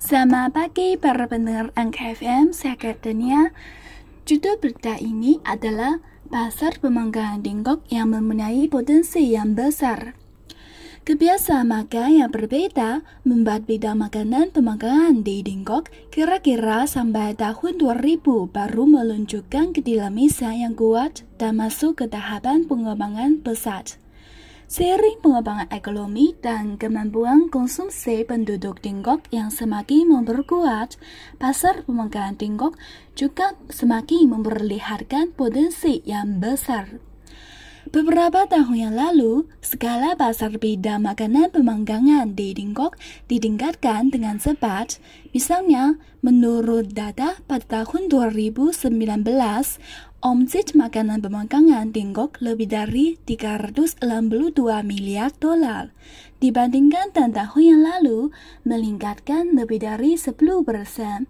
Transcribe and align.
Selamat 0.00 0.56
pagi 0.56 0.96
para 0.96 1.28
pendengar 1.28 1.76
Angka 1.76 2.16
FM, 2.16 2.56
saya. 2.56 3.52
Judul 4.24 4.56
berita 4.56 4.96
ini 4.96 5.44
adalah 5.44 6.00
Pasar 6.24 6.80
Pemanggangan 6.80 7.44
Dingkok 7.44 7.84
yang 7.92 8.16
mempunyai 8.16 8.64
potensi 8.72 9.36
yang 9.36 9.52
besar. 9.52 10.16
Kebiasaan 11.04 11.68
makan 11.68 12.16
yang 12.16 12.32
berbeda 12.32 13.04
membuat 13.28 13.68
bidang 13.68 14.00
makanan 14.00 14.56
pemanggangan 14.56 15.20
di 15.20 15.44
Dingkok 15.44 15.92
kira-kira 16.08 16.88
sampai 16.88 17.36
tahun 17.36 17.76
2000 17.76 18.24
baru 18.56 18.84
menunjukkan 18.88 19.76
kedinamisan 19.76 20.64
yang 20.64 20.72
kuat 20.80 21.28
dan 21.36 21.60
masuk 21.60 22.00
ke 22.00 22.08
tahapan 22.08 22.64
pengembangan 22.64 23.44
pesat. 23.44 24.00
Seiring 24.70 25.18
pengembangan 25.18 25.66
ekonomi 25.74 26.30
dan 26.38 26.78
kemampuan 26.78 27.50
konsumsi 27.50 28.22
penduduk 28.22 28.78
Tingkok 28.78 29.26
yang 29.34 29.50
semakin 29.50 30.06
memperkuat, 30.14 30.94
pasar 31.42 31.82
pemakanan 31.82 32.38
Tingkok 32.38 32.78
juga 33.18 33.58
semakin 33.66 34.30
memperlihatkan 34.30 35.34
potensi 35.34 36.06
yang 36.06 36.38
besar. 36.38 37.02
Beberapa 37.90 38.46
tahun 38.46 38.76
yang 38.78 38.94
lalu, 38.94 39.50
skala 39.58 40.14
pasar 40.14 40.62
bidang 40.62 41.02
makanan 41.02 41.50
pemanggangan 41.50 42.38
di 42.38 42.54
Tingkok 42.54 42.94
ditingkatkan 43.26 44.14
dengan 44.14 44.38
cepat. 44.38 45.02
Misalnya, 45.34 45.98
menurut 46.22 46.94
data 46.94 47.42
pada 47.50 47.82
tahun 47.82 48.06
2019, 48.06 48.86
Omset 50.20 50.76
makanan 50.76 51.24
pemanggangan 51.24 51.96
Tiongkok 51.96 52.44
lebih 52.44 52.68
dari 52.68 53.16
362 53.24 54.04
miliar 54.84 55.32
dolar. 55.32 55.96
Dibandingkan 56.44 57.16
tahun 57.16 57.64
yang 57.64 57.80
lalu, 57.80 58.28
meningkatkan 58.68 59.56
lebih 59.56 59.80
dari 59.80 60.20
10 60.20 60.36
persen. 60.60 61.24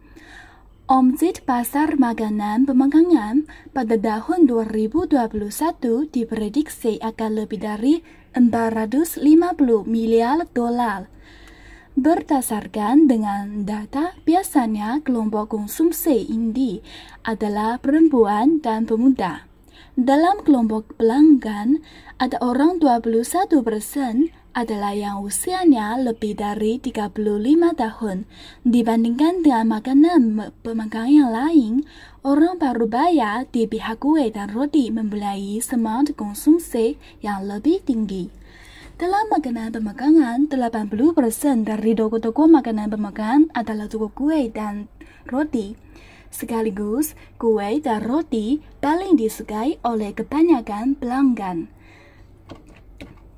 Omset 0.90 1.46
pasar 1.46 2.02
makanan 2.02 2.66
pemanggangan 2.66 3.46
pada 3.70 3.94
tahun 3.94 4.50
2021 4.50 6.10
diprediksi 6.10 6.98
akan 6.98 7.46
lebih 7.46 7.62
dari 7.62 8.02
450 8.34 9.22
miliar 9.86 10.50
dolar. 10.50 11.06
Berdasarkan 11.98 13.10
dengan 13.10 13.66
data, 13.66 14.14
biasanya 14.22 15.02
kelompok 15.02 15.58
konsumsi 15.58 16.22
ini 16.22 16.78
adalah 17.26 17.82
perempuan 17.82 18.62
dan 18.62 18.86
pemuda. 18.86 19.50
Dalam 19.98 20.38
kelompok 20.46 20.94
pelanggan, 20.94 21.82
ada 22.22 22.38
orang 22.38 22.78
21 22.78 23.26
persen 23.66 24.30
adalah 24.54 24.94
yang 24.94 25.18
usianya 25.18 25.98
lebih 25.98 26.38
dari 26.38 26.78
35 26.78 27.10
tahun. 27.74 28.22
Dibandingkan 28.62 29.42
dengan 29.42 29.66
makanan 29.74 30.20
pemakan 30.62 31.10
yang 31.10 31.30
lain, 31.34 31.72
orang 32.22 32.54
baru 32.58 32.86
bayar 32.86 33.50
di 33.50 33.66
pihak 33.66 33.98
kue 33.98 34.30
dan 34.30 34.54
roti 34.54 34.94
mempunyai 34.94 35.58
semangat 35.58 36.14
konsumsi 36.14 36.94
yang 37.18 37.50
lebih 37.50 37.82
tinggi. 37.82 38.39
Dalam 39.00 39.32
makanan 39.32 39.72
pemakangan, 39.72 40.52
80% 40.52 41.64
dari 41.64 41.96
toko-toko 41.96 42.44
makanan 42.44 42.92
pemakan 42.92 43.48
adalah 43.56 43.88
toko 43.88 44.12
kue 44.12 44.52
dan 44.52 44.92
roti. 45.24 45.72
Sekaligus, 46.28 47.16
kue 47.40 47.80
dan 47.80 48.04
roti 48.04 48.60
paling 48.84 49.16
disukai 49.16 49.80
oleh 49.88 50.12
kebanyakan 50.12 51.00
pelanggan. 51.00 51.72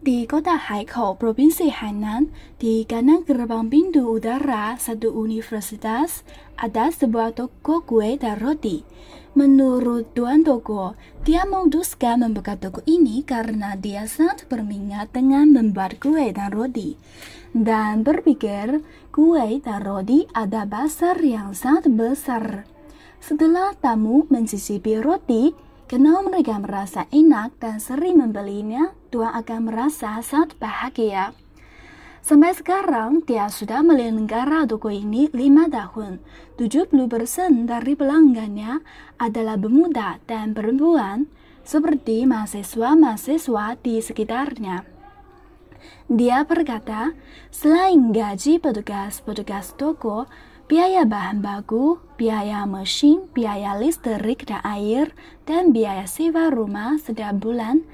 Di 0.02 0.26
kota 0.26 0.58
Haikou, 0.58 1.14
Provinsi 1.14 1.70
Hainan, 1.70 2.34
di 2.58 2.82
kanan 2.82 3.22
gerbang 3.22 3.70
pintu 3.70 4.18
udara 4.18 4.74
satu 4.74 5.14
universitas, 5.14 6.26
ada 6.58 6.90
sebuah 6.90 7.38
toko 7.38 7.86
kue 7.86 8.18
dan 8.18 8.42
roti. 8.42 8.82
Menurut 9.38 10.10
tuan 10.10 10.42
toko, 10.42 10.98
dia 11.22 11.46
memutuskan 11.46 12.18
membuka 12.18 12.58
toko 12.58 12.82
ini 12.82 13.22
karena 13.22 13.78
dia 13.78 14.10
sangat 14.10 14.50
berminat 14.50 15.14
dengan 15.14 15.54
membuat 15.54 16.02
kue 16.02 16.34
dan 16.34 16.50
roti. 16.50 16.98
Dan 17.54 18.02
berpikir, 18.02 18.82
kue 19.14 19.62
dan 19.62 19.86
roti 19.86 20.26
ada 20.34 20.66
pasar 20.66 21.22
yang 21.22 21.54
sangat 21.54 21.86
besar. 21.86 22.66
Setelah 23.22 23.78
tamu 23.78 24.26
mencicipi 24.26 24.98
roti, 24.98 25.54
karena 25.92 26.24
mereka 26.24 26.56
merasa 26.56 27.04
enak 27.12 27.60
dan 27.60 27.76
sering 27.76 28.16
membelinya, 28.16 28.96
tuan 29.12 29.28
akan 29.28 29.68
merasa 29.68 30.24
sangat 30.24 30.56
bahagia. 30.56 31.36
Sampai 32.24 32.56
sekarang, 32.56 33.20
dia 33.28 33.52
sudah 33.52 33.84
menyelenggara 33.84 34.64
toko 34.64 34.88
ini 34.88 35.28
lima 35.36 35.68
tahun. 35.68 36.24
70% 36.56 37.68
dari 37.68 37.92
pelanggannya 37.92 38.80
adalah 39.20 39.60
pemuda 39.60 40.16
dan 40.24 40.56
perempuan, 40.56 41.28
seperti 41.60 42.24
mahasiswa-mahasiswa 42.24 43.76
di 43.84 44.00
sekitarnya. 44.00 44.88
Dia 46.08 46.48
berkata, 46.48 47.12
selain 47.52 48.16
gaji 48.16 48.56
petugas-petugas 48.64 49.76
toko, 49.76 50.24
biaya 50.70 51.02
bahan 51.06 51.42
baku, 51.42 51.98
biaya 52.14 52.66
mesin, 52.66 53.26
biaya 53.34 53.74
listrik 53.78 54.46
dan 54.46 54.62
air, 54.62 55.10
dan 55.46 55.74
biaya 55.74 56.06
sewa 56.06 56.50
rumah 56.50 56.98
setiap 56.98 57.38
bulan, 57.42 57.86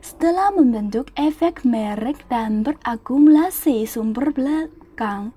setelah 0.00 0.48
membentuk 0.52 1.12
efek 1.16 1.64
merek 1.64 2.24
dan 2.32 2.64
berakumulasi 2.64 3.84
sumber 3.84 4.32
belakang, 4.32 5.36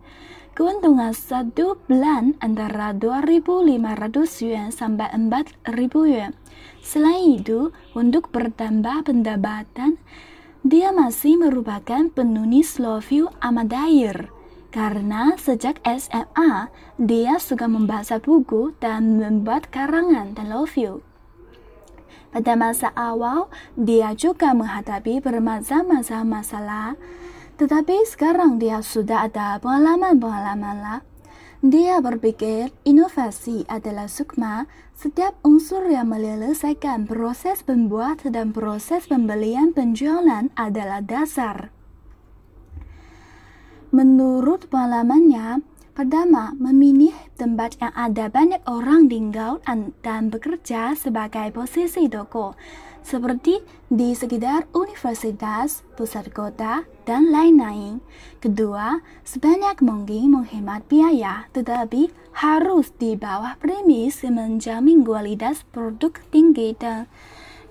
keuntungan 0.55 1.11
satu 1.11 1.81
bulan 1.87 2.39
antara 2.39 2.95
2.500 2.95 4.45
yuan 4.45 4.69
sampai 4.71 5.11
4.000 5.11 6.11
yuan. 6.11 6.31
Selain 6.83 7.39
itu, 7.39 7.71
untuk 7.95 8.31
bertambah 8.31 9.07
pendapatan, 9.07 9.99
dia 10.63 10.95
masih 10.95 11.35
merupakan 11.35 12.07
penulis 12.07 12.79
Love 12.79 13.27
Amadair. 13.43 14.42
Karena 14.73 15.37
sejak 15.37 15.85
SMA, 15.85 16.73
dia 16.97 17.37
suka 17.37 17.69
membaca 17.69 18.17
buku 18.17 18.73
dan 18.81 19.21
membuat 19.21 19.69
karangan 19.69 20.33
dan 20.33 20.49
love 20.49 20.73
you. 20.73 21.05
Pada 22.33 22.57
masa 22.57 22.89
awal, 22.97 23.53
dia 23.77 24.17
juga 24.17 24.57
menghadapi 24.57 25.21
bermacam-macam 25.21 26.21
masalah. 26.25 26.87
Tetapi 27.61 28.01
sekarang 28.09 28.57
dia 28.57 28.81
sudah 28.81 29.29
ada 29.29 29.61
pengalaman-pengalaman 29.61 30.81
lah. 30.81 30.99
Dia 31.61 32.01
berpikir 32.01 32.73
inovasi 32.81 33.69
adalah 33.69 34.09
sukma 34.09 34.65
setiap 34.97 35.37
unsur 35.45 35.85
yang 35.85 36.09
menyelesaikan 36.09 37.05
proses 37.05 37.61
pembuat 37.61 38.25
dan 38.25 38.49
proses 38.49 39.05
pembelian 39.05 39.69
penjualan 39.69 40.49
adalah 40.57 41.05
dasar. 41.05 41.69
Menurut 43.93 44.73
pengalamannya, 44.73 45.61
Pertama, 45.93 46.57
memilih 46.57 47.13
tempat 47.37 47.77
yang 47.77 47.93
ada 47.93 48.25
banyak 48.25 48.65
orang 48.65 49.05
tinggal 49.05 49.61
dan 50.01 50.33
bekerja 50.33 50.97
sebagai 50.97 51.53
posisi 51.53 52.09
toko, 52.09 52.57
seperti 53.05 53.61
di 53.93 54.17
sekitar 54.17 54.65
universitas, 54.73 55.85
pusat 55.93 56.33
kota, 56.33 56.81
dan 57.05 57.29
lain-lain. 57.29 58.01
Kedua, 58.41 59.05
sebanyak 59.21 59.85
mungkin 59.85 60.33
menghemat 60.33 60.89
biaya, 60.89 61.45
tetapi 61.53 62.09
harus 62.41 62.89
di 62.97 63.13
bawah 63.13 63.53
premis 63.61 64.25
menjamin 64.25 65.05
kualitas 65.05 65.61
produk 65.69 66.17
tinggi 66.33 66.73
dan 66.73 67.05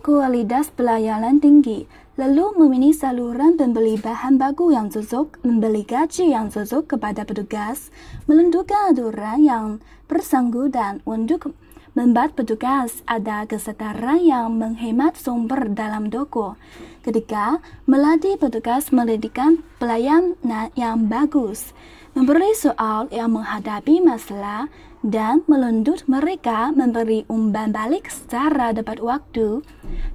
kualitas 0.03 0.75
pelayanan 0.75 1.39
tinggi 1.39 1.87
lalu 2.19 2.53
memilih 2.59 2.93
saluran 2.93 3.55
pembeli 3.55 3.97
bahan 3.97 4.37
baku 4.37 4.75
yang 4.75 4.91
cocok, 4.93 5.41
membeli 5.47 5.87
gaji 5.87 6.35
yang 6.35 6.53
cocok 6.53 6.99
kepada 6.99 7.25
petugas, 7.25 7.89
menentukan 8.29 8.93
aturan 8.93 9.41
yang 9.41 9.67
bersangkutan 10.11 11.01
untuk 11.09 11.55
membuat 11.95 12.37
petugas 12.37 13.01
ada 13.09 13.49
kesadaran 13.49 14.21
yang 14.21 14.53
menghemat 14.59 15.17
sumber 15.17 15.71
dalam 15.73 16.11
toko. 16.11 16.59
Ketika 17.07 17.63
melatih 17.89 18.37
petugas 18.37 18.93
meledikan 18.93 19.63
pelayanan 19.79 20.69
yang 20.75 21.09
bagus, 21.09 21.73
memberi 22.13 22.53
soal 22.59 23.09
yang 23.09 23.33
menghadapi 23.33 24.05
masalah, 24.05 24.69
dan 25.03 25.43
menuntut 25.51 26.07
mereka 26.07 26.71
memberi 26.71 27.27
umpan 27.27 27.75
balik 27.75 28.07
secara 28.07 28.71
tepat 28.71 29.03
waktu. 29.03 29.67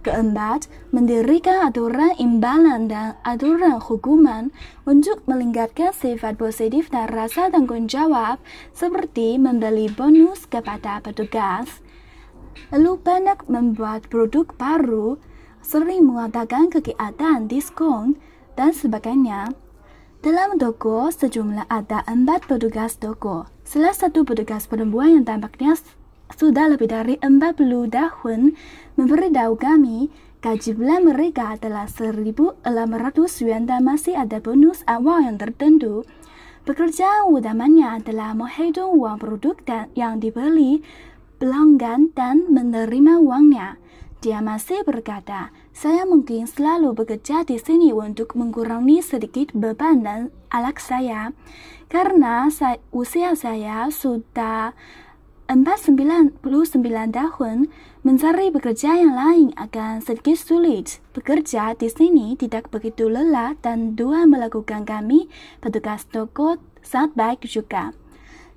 Keempat, 0.04 0.72
mendirikan 0.96 1.68
aturan 1.68 2.16
imbalan 2.16 2.88
dan 2.88 3.20
aturan 3.28 3.84
hukuman 3.84 4.56
untuk 4.88 5.28
meningkatkan 5.28 5.92
sifat 5.92 6.40
positif 6.40 6.88
dan 6.88 7.12
rasa 7.12 7.52
tanggung 7.52 7.92
jawab 7.92 8.40
seperti 8.72 9.36
membeli 9.36 9.92
bonus 9.92 10.48
kepada 10.48 11.04
petugas. 11.04 11.84
Lalu 12.72 12.98
banyak 13.04 13.44
membuat 13.52 14.08
produk 14.08 14.48
baru, 14.56 15.20
sering 15.60 16.08
mengatakan 16.08 16.72
kegiatan 16.72 17.46
diskon, 17.46 18.16
dan 18.58 18.74
sebagainya. 18.74 19.54
Dalam 20.26 20.58
toko, 20.58 21.14
sejumlah 21.14 21.70
ada 21.70 22.02
empat 22.10 22.50
petugas 22.50 22.98
toko. 22.98 23.57
Salah 23.68 23.92
satu 23.92 24.24
petugas 24.24 24.64
perempuan 24.64 25.20
yang 25.20 25.26
tampaknya 25.28 25.76
sudah 26.32 26.72
lebih 26.72 26.88
dari 26.88 27.20
40 27.20 27.92
tahun 27.92 28.56
memberitahu 28.96 29.60
kami 29.60 30.08
gaji 30.40 30.72
bulan 30.72 31.04
mereka 31.04 31.60
adalah 31.60 31.84
1.600 31.84 32.64
yuan 33.44 33.68
dan 33.68 33.84
masih 33.84 34.16
ada 34.16 34.40
bonus 34.40 34.88
awal 34.88 35.20
yang 35.20 35.36
tertentu. 35.36 36.08
Pekerjaan 36.64 37.28
utamanya 37.28 38.00
adalah 38.00 38.32
menghitung 38.32 39.04
uang 39.04 39.20
produk 39.20 39.60
dan 39.68 39.92
yang 40.00 40.24
dibeli 40.24 40.80
pelanggan 41.36 42.16
dan 42.16 42.48
menerima 42.48 43.20
uangnya. 43.20 43.76
Dia 44.18 44.42
masih 44.42 44.82
berkata, 44.82 45.54
saya 45.78 46.02
mungkin 46.02 46.50
selalu 46.50 46.98
bekerja 46.98 47.46
di 47.46 47.62
sini 47.62 47.94
untuk 47.94 48.34
mengurangi 48.34 49.06
sedikit 49.06 49.54
beban 49.54 50.02
dan 50.02 50.34
alat 50.50 50.82
saya. 50.82 51.38
Karena 51.86 52.50
saya, 52.50 52.82
usia 52.90 53.38
saya 53.38 53.86
sudah 53.94 54.74
49 55.46 56.42
tahun, 57.14 57.58
mencari 58.02 58.50
pekerja 58.50 58.98
yang 58.98 59.14
lain 59.14 59.54
akan 59.54 60.02
sedikit 60.02 60.34
sulit. 60.34 60.98
Bekerja 61.14 61.78
di 61.78 61.86
sini 61.86 62.34
tidak 62.34 62.74
begitu 62.74 63.14
lelah 63.14 63.54
dan 63.62 63.94
dua 63.94 64.26
melakukan 64.26 64.82
kami 64.82 65.30
petugas 65.62 66.10
toko 66.10 66.58
sangat 66.82 67.14
baik 67.14 67.42
juga. 67.46 67.94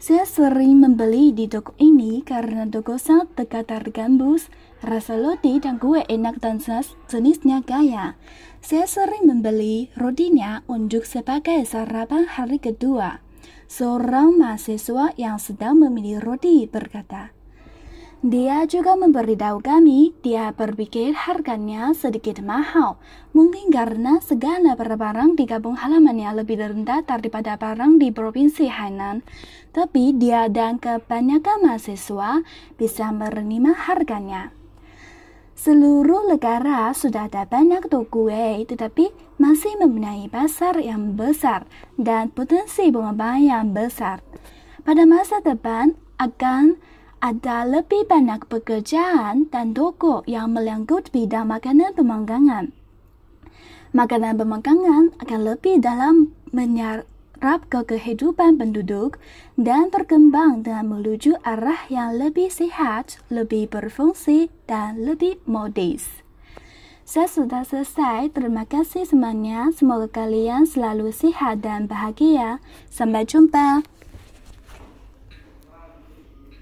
Saya 0.01 0.25
sering 0.25 0.81
membeli 0.81 1.29
di 1.29 1.45
toko 1.45 1.77
ini 1.77 2.25
karena 2.25 2.65
toko 2.65 2.97
sangat 2.97 3.37
dekat 3.37 3.69
harga 3.69 4.09
bus, 4.09 4.49
rasa 4.81 5.21
roti 5.21 5.61
dan 5.61 5.77
kue 5.77 6.01
enak 6.09 6.41
dan 6.41 6.57
jenisnya 7.05 7.61
gaya. 7.61 8.17
Saya 8.65 8.89
sering 8.89 9.29
membeli 9.29 9.93
rotinya 10.01 10.65
untuk 10.73 11.05
sebagai 11.05 11.69
sarapan 11.69 12.25
hari 12.25 12.57
kedua. 12.57 13.21
Seorang 13.69 14.41
mahasiswa 14.41 15.13
yang 15.21 15.37
sedang 15.37 15.85
memilih 15.85 16.25
roti 16.25 16.65
berkata, 16.65 17.37
dia 18.21 18.69
juga 18.69 19.01
memberitahu 19.01 19.65
kami 19.65 20.13
dia 20.21 20.53
berpikir 20.53 21.17
harganya 21.17 21.97
sedikit 21.97 22.45
mahal. 22.45 23.01
Mungkin 23.33 23.73
karena 23.73 24.21
segala 24.21 24.77
barang 24.77 25.41
di 25.41 25.49
kampung 25.49 25.81
halamannya 25.81 26.45
lebih 26.45 26.61
rendah 26.61 27.01
daripada 27.01 27.57
barang 27.57 27.97
di 27.97 28.13
Provinsi 28.13 28.69
Hainan. 28.69 29.25
Tapi 29.73 30.13
dia 30.13 30.53
dan 30.53 30.77
kebanyakan 30.77 31.65
mahasiswa 31.65 32.45
bisa 32.77 33.09
menerima 33.09 33.89
harganya. 33.89 34.53
Seluruh 35.57 36.29
negara 36.29 36.93
sudah 36.93 37.25
ada 37.25 37.49
banyak 37.49 37.89
toko 37.89 38.29
tetapi 38.69 39.17
masih 39.41 39.81
mempunyai 39.81 40.29
pasar 40.29 40.77
yang 40.77 41.17
besar 41.17 41.65
dan 41.97 42.29
potensi 42.29 42.93
pengembangan 42.93 43.41
yang 43.41 43.67
besar. 43.73 44.21
Pada 44.85 45.09
masa 45.09 45.41
depan 45.41 45.97
akan 46.21 46.77
ada 47.21 47.69
lebih 47.69 48.09
banyak 48.09 48.49
pekerjaan 48.49 49.53
dan 49.53 49.77
toko 49.77 50.25
yang 50.25 50.57
melangkut 50.57 51.13
bidang 51.13 51.53
makanan 51.53 51.93
pemanggangan. 51.93 52.73
Makanan 53.93 54.41
pemanggangan 54.41 55.05
akan 55.21 55.41
lebih 55.45 55.85
dalam 55.85 56.33
menyerap 56.49 57.61
ke 57.69 57.85
kehidupan 57.85 58.57
penduduk 58.57 59.21
dan 59.61 59.93
berkembang 59.93 60.65
dengan 60.65 60.97
menuju 60.97 61.37
arah 61.45 61.85
yang 61.93 62.17
lebih 62.17 62.49
sehat, 62.49 63.21
lebih 63.29 63.69
berfungsi, 63.69 64.49
dan 64.65 65.05
lebih 65.05 65.37
modis. 65.45 66.25
Saya 67.05 67.27
sudah 67.27 67.67
selesai. 67.67 68.31
Terima 68.31 68.63
kasih 68.63 69.03
semuanya. 69.03 69.75
Semoga 69.75 70.07
kalian 70.07 70.63
selalu 70.63 71.11
sehat 71.11 71.67
dan 71.67 71.91
bahagia. 71.91 72.63
Sampai 72.87 73.27
jumpa. 73.27 73.83